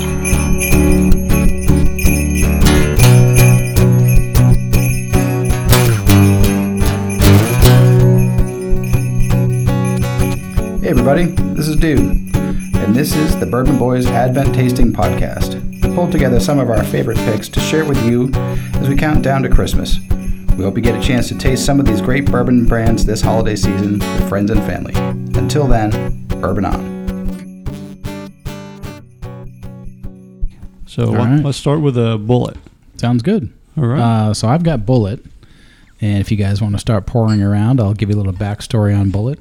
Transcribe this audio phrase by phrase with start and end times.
[0.00, 0.06] Hey,
[10.88, 15.60] everybody, this is Dude, and this is the Bourbon Boys Advent Tasting Podcast.
[15.82, 19.22] We pulled together some of our favorite picks to share with you as we count
[19.22, 19.98] down to Christmas.
[20.56, 23.20] We hope you get a chance to taste some of these great bourbon brands this
[23.20, 24.94] holiday season with friends and family.
[25.38, 26.89] Until then, bourbon on.
[30.90, 31.44] So let- right.
[31.44, 32.56] let's start with a Bulleit.
[32.96, 33.52] Sounds good.
[33.76, 34.00] All right.
[34.00, 35.24] Uh, so I've got Bulleit,
[36.00, 38.98] and if you guys want to start pouring around, I'll give you a little backstory
[38.98, 39.38] on Bulleit.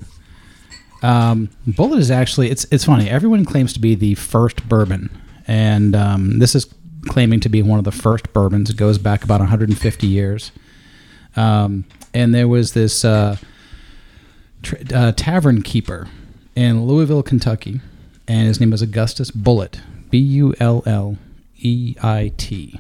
[1.01, 3.09] Um, Bulleit is actually it's it's funny.
[3.09, 5.09] Everyone claims to be the first bourbon,
[5.47, 6.71] and um, this is
[7.07, 8.69] claiming to be one of the first bourbons.
[8.69, 10.51] It goes back about 150 years.
[11.35, 13.37] Um, and there was this uh,
[14.61, 16.07] tr- uh, tavern keeper
[16.55, 17.81] in Louisville, Kentucky,
[18.27, 19.79] and his name was Augustus Bulleit,
[20.11, 21.17] B U L L
[21.61, 22.79] E I T.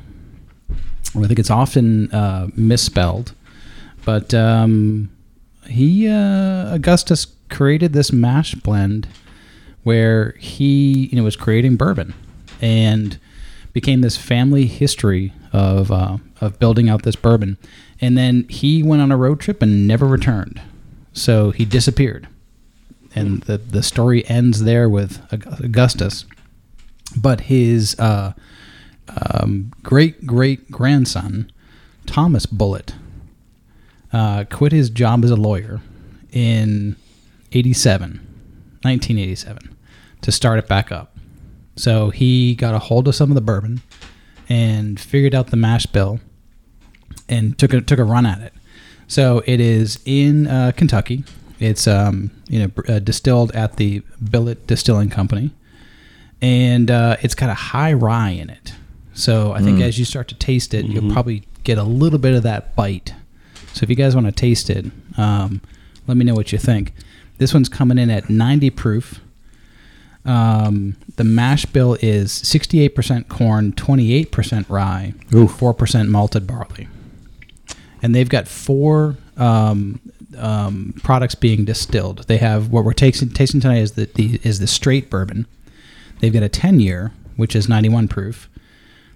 [1.15, 3.33] I think it's often uh, misspelled,
[4.05, 5.09] but um,
[5.67, 9.07] he uh, Augustus created this mash blend
[9.83, 12.13] where he you know was creating bourbon
[12.61, 13.17] and
[13.73, 17.57] became this family history of uh, of building out this bourbon,
[17.99, 20.61] and then he went on a road trip and never returned,
[21.11, 22.27] so he disappeared,
[23.15, 26.25] and the the story ends there with Augustus,
[27.17, 28.33] but his uh,
[29.15, 31.51] um, great great grandson,
[32.05, 32.93] Thomas Bulleit,
[34.13, 35.81] uh, quit his job as a lawyer
[36.31, 36.95] in
[37.51, 38.11] 87,
[38.81, 39.75] 1987,
[40.21, 41.17] to start it back up.
[41.75, 43.81] So he got a hold of some of the bourbon
[44.49, 46.19] and figured out the mash bill
[47.29, 48.53] and took a, took a run at it.
[49.07, 51.23] So it is in uh, Kentucky.
[51.59, 55.51] It's um, you know uh, distilled at the Bulleit Distilling Company,
[56.41, 58.73] and uh, it's got a high rye in it.
[59.19, 62.35] So I think as you start to taste it, you'll probably get a little bit
[62.35, 63.13] of that bite.
[63.73, 64.85] So if you guys want to taste it,
[65.17, 65.61] um,
[66.07, 66.93] let me know what you think.
[67.37, 69.19] This one's coming in at 90 proof.
[70.25, 76.87] Um, the mash bill is 68% corn, 28% rye, 4% malted barley.
[78.01, 79.99] And they've got four um,
[80.37, 82.25] um, products being distilled.
[82.27, 85.45] They have what we're tasting, tasting tonight is the, the is the straight bourbon.
[86.19, 88.49] They've got a 10 year, which is 91 proof.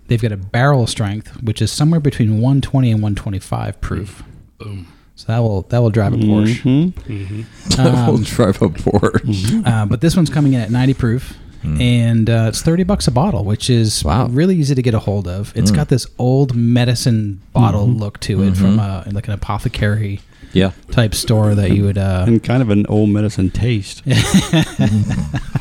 [0.08, 4.24] They've got a barrel strength, which is somewhere between 120 and 125 proof.
[4.58, 4.88] Boom.
[5.16, 6.62] So that will that will drive a Porsche.
[7.06, 8.08] Mm-hmm.
[8.08, 9.66] we'll drive a Porsche.
[9.66, 13.12] Uh, but this one's coming in at 90 proof, and uh, it's 30 bucks a
[13.12, 14.28] bottle, which is Wow.
[14.28, 15.52] really easy to get a hold of.
[15.56, 20.20] It's got this old medicine bottle look to it from uh, like an apothecary
[20.52, 20.72] Yeah.
[20.92, 21.98] type store that you would.
[21.98, 24.04] Uh, And kind of an old medicine taste.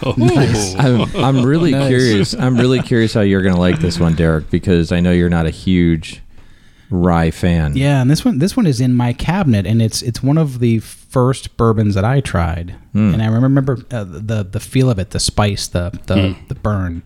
[0.04, 0.14] Oh,
[0.78, 1.86] I'm, I'm really Nice.
[1.88, 2.34] curious.
[2.34, 5.28] I'm really curious how you're going to like this one, Derek, because I know you're
[5.28, 6.20] not a huge
[6.92, 7.76] rye fan.
[7.76, 10.58] yeah, and this one this one is in my cabinet, and it's it's one of
[10.60, 15.10] the first bourbons that I tried, and I remember uh, the the feel of it,
[15.10, 17.02] the spice, the the the burn.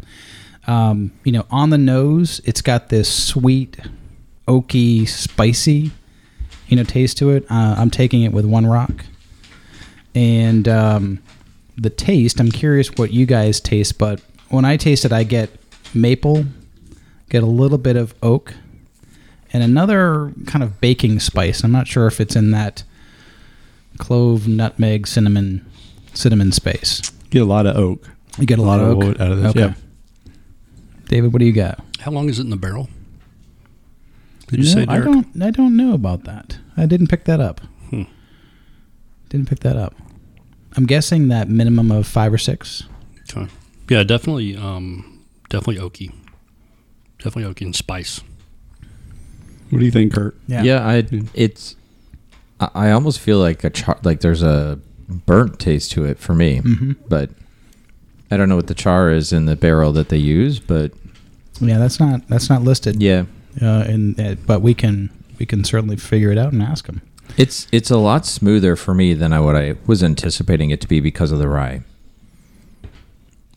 [0.66, 3.78] Um, you know, on the nose, it's got this sweet,
[4.48, 5.92] oaky, spicy,
[6.66, 7.44] you know, taste to it.
[7.48, 9.04] Uh, I'm taking it with one rock,
[10.14, 11.22] and um,
[11.76, 12.40] the taste.
[12.40, 15.50] I'm curious what you guys taste, but when I taste it, I get
[15.94, 16.44] maple,
[17.30, 18.54] get a little bit of oak,
[19.56, 21.64] and another kind of baking spice.
[21.64, 22.84] I'm not sure if it's in that
[23.96, 25.64] clove, nutmeg, cinnamon,
[26.12, 27.00] cinnamon space.
[27.30, 28.06] Get a lot of oak.
[28.38, 29.50] You get a lot, of oak wood out of this.
[29.52, 29.60] Okay.
[29.60, 29.74] Yeah.
[31.06, 31.82] David, what do you got?
[32.00, 32.90] How long is it in the barrel?
[34.48, 35.42] Did you No, say, I don't.
[35.42, 36.58] I don't know about that.
[36.76, 37.62] I didn't pick that up.
[37.88, 38.02] Hmm.
[39.30, 39.94] Didn't pick that up.
[40.76, 42.84] I'm guessing that minimum of five or six.
[43.34, 43.50] Okay.
[43.88, 44.54] Yeah, definitely.
[44.54, 46.12] Um, definitely oaky.
[47.20, 48.20] Definitely oaky and spice.
[49.70, 50.36] What do you think, Kurt?
[50.46, 51.04] Yeah, I
[51.34, 51.76] it's
[52.60, 54.78] I, I almost feel like a char like there's a
[55.08, 56.60] burnt taste to it for me.
[56.60, 56.92] Mm-hmm.
[57.08, 57.30] But
[58.30, 60.92] I don't know what the char is in the barrel that they use, but
[61.60, 63.02] Yeah, that's not that's not listed.
[63.02, 63.24] yeah.
[63.60, 67.02] Uh, and uh, but we can we can certainly figure it out and ask them.
[67.36, 70.88] It's it's a lot smoother for me than I what I was anticipating it to
[70.88, 71.82] be because of the rye.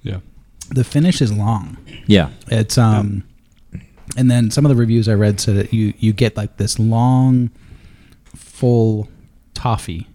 [0.02, 0.20] Yeah.
[0.70, 1.78] The finish is long.
[2.08, 2.30] Yeah.
[2.48, 3.24] It's um,
[4.20, 6.78] and then some of the reviews I read said that you you get like this
[6.78, 7.50] long,
[8.36, 9.08] full
[9.54, 10.08] toffee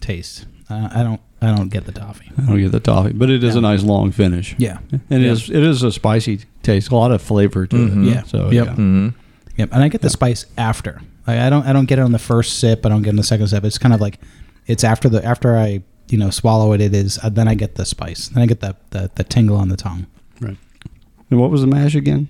[0.00, 0.46] taste.
[0.70, 2.30] Uh, I don't I don't get the toffee.
[2.36, 3.58] I don't get the toffee, but it is Yeah.
[3.58, 4.54] a nice long finish.
[4.58, 4.78] Yeah.
[5.10, 5.32] And it Yeah.
[5.32, 8.06] is it is a spicy taste, a lot of flavor to Mhm.
[8.06, 8.10] it.
[8.10, 8.22] Yeah.
[8.24, 8.66] So Yep.
[8.66, 8.74] yeah.
[8.74, 9.08] hmm
[9.56, 11.00] Yep, and I get the spice after.
[11.26, 12.86] Like I don't I don't get it on the first sip.
[12.86, 13.64] I don't get it on the second sip.
[13.64, 14.18] It's kind of like
[14.66, 16.80] it's after the after I you know swallow it.
[16.80, 18.28] It is uh, then I get the spice.
[18.28, 20.06] Then I get the the, the tingle on the tongue.
[20.40, 20.56] Right.
[21.30, 22.28] And what was the mash again?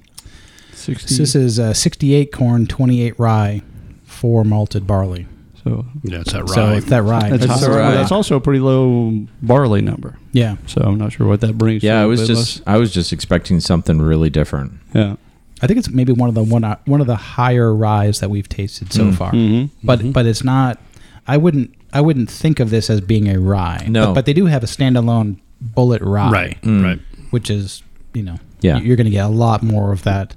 [0.78, 1.14] 60.
[1.16, 3.62] This is uh, 68 corn, 28 rye,
[4.04, 5.26] four malted barley.
[5.64, 6.76] so Yeah, it's that So rye.
[6.76, 7.30] it's that rye.
[7.30, 7.94] that's, That's high- all right.
[7.94, 10.18] that's also a pretty low barley number.
[10.32, 10.56] yeah.
[10.66, 11.82] So I'm not sure what that brings.
[11.82, 14.72] Yeah, to I it, was but just I was just expecting something really different.
[14.94, 15.18] let's-
[15.60, 18.30] I think it's maybe one of the one uh, one of the higher ryes that
[18.30, 19.14] we've tasted so Mm.
[19.16, 19.32] far.
[19.32, 19.74] Mm-hmm.
[19.84, 20.78] But but it's not.
[21.26, 23.84] I wouldn't I wouldn't think of this as being a rye.
[23.88, 24.06] No.
[24.06, 25.38] But, but they do have a standalone
[25.74, 26.84] Bulleit rye, right, Mm.
[26.84, 27.00] right.
[27.30, 27.82] which is
[28.14, 28.78] you know Yeah.
[28.78, 30.36] you're going to get a lot more of that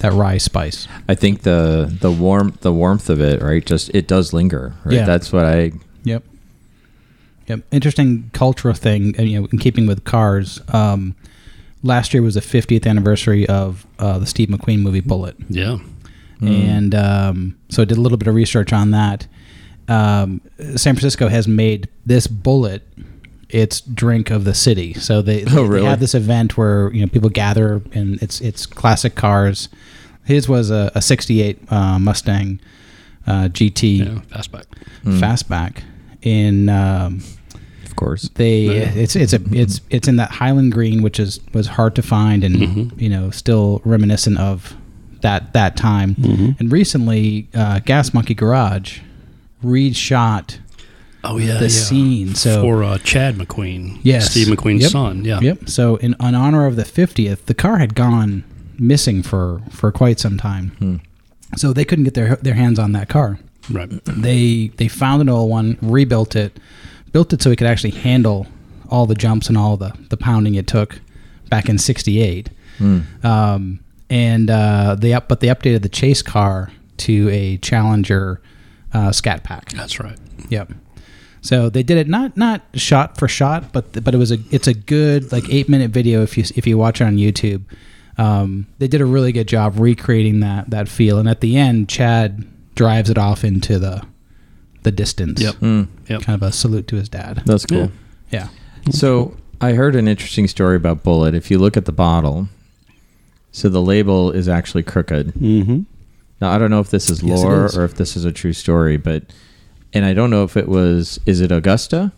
[0.00, 0.86] that rye spice.
[1.08, 3.64] I think the the warmth the warmth of it, right?
[3.64, 4.74] Just it does linger.
[4.84, 4.96] Right?
[4.96, 5.04] Yeah.
[5.06, 5.72] That's what I
[6.04, 6.22] Yep.
[7.48, 7.60] Yep.
[7.72, 10.60] Interesting cultural thing, you know, in keeping with cars.
[10.72, 11.14] Um,
[11.82, 15.78] last year was the 50th anniversary of uh, the Steve McQueen movie Bullitt, Yeah.
[16.40, 19.26] and um, so I did a little bit of research on that.
[19.88, 20.40] Um,
[20.74, 22.82] San Francisco has made this Bullet
[23.62, 24.92] its drink of the city.
[24.94, 28.66] So they, Oh, they have this event where you know people gather and it's it's
[28.66, 29.68] classic cars.
[30.24, 32.60] His was a, a '68 uh, Mustang
[33.26, 34.20] uh, GT Yeah.
[34.36, 34.64] Fastback.
[35.04, 35.20] Mm.
[35.20, 35.72] fastback
[36.22, 37.22] in um,
[37.84, 38.28] of course.
[38.34, 39.02] they Yeah.
[39.02, 42.44] it's it's a it's it's in that Highland green which is was hard to find
[42.44, 43.00] and Mhm.
[43.00, 44.74] you know still reminiscent of
[45.22, 46.60] that that time Mhm.
[46.60, 48.98] and recently uh, Gas Monkey Garage
[49.64, 50.58] reshot
[51.28, 51.58] Oh yeah.
[51.58, 51.68] the yeah.
[51.68, 53.98] scene so for uh, Chad McQueen.
[54.02, 54.30] Yes.
[54.30, 54.90] Steve McQueen's Yep.
[54.90, 55.24] son.
[55.24, 55.40] Yeah.
[55.40, 55.68] Yep.
[55.68, 58.44] So in, in honor of the 50th, the car had gone
[58.78, 60.70] missing for for quite some time.
[60.78, 60.96] Hmm.
[61.56, 63.38] So they couldn't get their their hands on that car.
[63.70, 63.88] Right.
[64.04, 66.58] They they found an old one, rebuilt it,
[67.12, 68.46] built it so it could actually handle
[68.88, 71.00] all the jumps and all the the pounding it took
[71.48, 72.50] back in '68.
[72.78, 73.24] Mm.
[73.24, 78.40] Um, and uh, they up, but they updated the chase car to a Challenger
[78.92, 79.70] uh, Scat Pack.
[79.70, 80.18] That's right.
[80.48, 80.72] Yep.
[81.46, 84.66] So they did it not not shot for shot, but but it was a it's
[84.66, 87.62] a good like eight minute video if you if you watch it on YouTube.
[88.18, 91.88] Um, they did a really good job recreating that that feel, and at the end,
[91.88, 92.44] Chad
[92.74, 94.02] drives it off into the
[94.82, 95.40] the distance.
[95.40, 95.54] Yep.
[95.56, 95.88] Mm.
[96.08, 96.22] Yep.
[96.22, 97.42] Kind of a salute to his dad.
[97.46, 97.92] That's cool.
[98.30, 98.48] Yeah.
[98.90, 101.34] So I heard an interesting story about Bulleit.
[101.34, 102.48] If you look at the bottle,
[103.52, 105.34] so the label is actually crooked.
[105.34, 105.80] Mm-hmm.
[106.40, 107.78] Now I don't know if this is Yes, lore is.
[107.78, 109.24] or if this is a true story, but
[109.92, 112.12] and I don't know if it was is it Augusta?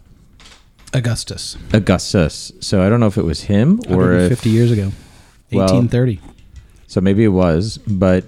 [0.94, 1.56] Augustus.
[1.72, 2.52] Augustus.
[2.60, 4.92] So I don't know if it was him or 150 if years ago.
[5.52, 6.20] Well- 1830.
[6.86, 8.24] so maybe it was, but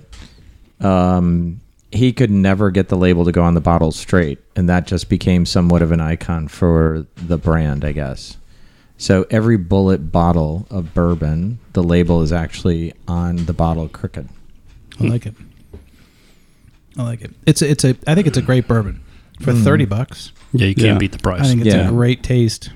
[0.81, 1.61] um
[1.93, 5.09] he could never get the label to go on the bottle straight, and that just
[5.09, 8.37] became somewhat of an icon for the brand, I guess.
[8.97, 14.29] So every Bulleit bottle of bourbon, the label is actually on the bottle crooked.
[15.01, 15.35] I like it.
[16.97, 17.33] I like it.
[17.47, 19.01] It's a, it's a I think it's a great bourbon
[19.41, 19.65] for Mm.
[19.65, 20.33] 30 bucks.
[20.53, 20.67] Yeah.
[20.67, 20.99] You can't Yeah.
[20.99, 21.41] beat the price.
[21.43, 21.89] I think it's Yeah.
[21.89, 22.71] a great taste.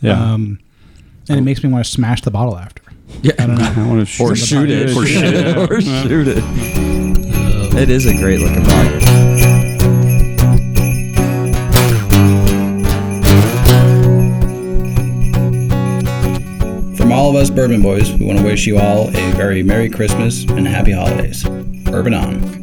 [0.00, 0.12] Yeah.
[0.32, 0.58] Um,
[1.28, 2.82] and it makes me want to smash the bottle after.
[3.22, 3.64] Yeah, I don't know.
[3.76, 5.56] I want to or shoot it, Or shoot it.
[5.70, 6.44] or shoot it.
[7.76, 10.10] It is a great looking bottle.
[16.96, 19.88] From all of us Bourbon Boys, we want to wish you all a very Merry
[19.88, 21.42] Christmas and Happy Holidays.
[21.84, 22.59] Bourbon on.